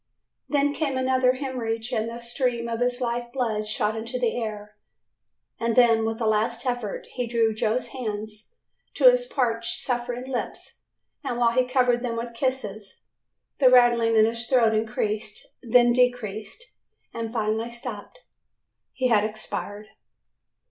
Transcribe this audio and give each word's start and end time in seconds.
Then 0.49 0.73
came 0.73 0.97
another 0.97 1.33
hemorrhage 1.33 1.91
and 1.93 2.09
a 2.09 2.23
stream 2.23 2.67
of 2.67 2.79
his 2.79 3.01
life 3.01 3.31
blood 3.31 3.67
shot 3.67 3.95
into 3.95 4.17
the 4.17 4.35
air 4.35 4.75
and 5.59 5.75
then, 5.75 6.05
with 6.07 6.19
a 6.19 6.25
last 6.25 6.65
effort, 6.65 7.05
he 7.13 7.27
drew 7.27 7.53
Joe's 7.53 7.89
hands 7.89 8.51
to 8.95 9.11
his 9.11 9.27
parched, 9.27 9.75
suffering 9.79 10.27
lips, 10.27 10.79
and 11.23 11.37
while 11.37 11.51
he 11.51 11.67
covered 11.67 11.99
them 11.99 12.15
with 12.17 12.33
kisses, 12.33 13.01
the 13.59 13.69
rattling 13.69 14.15
in 14.15 14.25
his 14.25 14.47
throat 14.47 14.73
increased, 14.73 15.45
then 15.61 15.93
decreased, 15.93 16.77
and 17.13 17.31
finally 17.31 17.69
stopped 17.69 18.21
he 18.93 19.09
had 19.09 19.23
expired. 19.23 19.89